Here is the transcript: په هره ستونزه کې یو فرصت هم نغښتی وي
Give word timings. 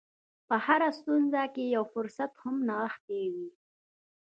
په 0.47 0.55
هره 0.65 0.89
ستونزه 0.99 1.43
کې 1.53 1.63
یو 1.75 1.83
فرصت 1.93 2.31
هم 2.41 2.55
نغښتی 2.67 3.23
وي 3.33 3.49